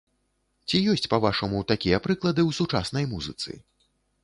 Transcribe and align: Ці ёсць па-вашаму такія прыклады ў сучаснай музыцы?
Ці 0.71 0.79
ёсць 0.93 1.05
па-вашаму 1.11 1.61
такія 1.73 2.01
прыклады 2.07 2.41
ў 2.49 2.59
сучаснай 2.63 3.09
музыцы? 3.15 3.51